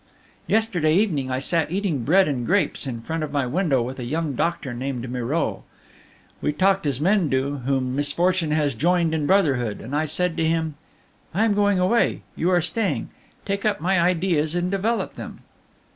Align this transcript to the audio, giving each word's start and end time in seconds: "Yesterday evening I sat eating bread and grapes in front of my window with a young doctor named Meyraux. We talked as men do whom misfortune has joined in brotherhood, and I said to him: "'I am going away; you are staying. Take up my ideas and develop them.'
"Yesterday 0.47 0.95
evening 0.95 1.29
I 1.29 1.37
sat 1.37 1.69
eating 1.71 2.03
bread 2.03 2.27
and 2.27 2.43
grapes 2.43 2.87
in 2.87 3.01
front 3.01 3.21
of 3.21 3.31
my 3.31 3.45
window 3.45 3.83
with 3.83 3.99
a 3.99 4.03
young 4.03 4.33
doctor 4.33 4.73
named 4.73 5.07
Meyraux. 5.11 5.61
We 6.41 6.53
talked 6.53 6.87
as 6.87 6.99
men 6.99 7.29
do 7.29 7.57
whom 7.67 7.95
misfortune 7.95 8.49
has 8.49 8.73
joined 8.73 9.13
in 9.13 9.27
brotherhood, 9.27 9.79
and 9.79 9.95
I 9.95 10.05
said 10.05 10.37
to 10.37 10.43
him: 10.43 10.73
"'I 11.35 11.45
am 11.45 11.53
going 11.53 11.77
away; 11.77 12.23
you 12.35 12.49
are 12.49 12.61
staying. 12.61 13.09
Take 13.45 13.63
up 13.63 13.79
my 13.79 13.99
ideas 14.01 14.55
and 14.55 14.71
develop 14.71 15.13
them.' 15.13 15.41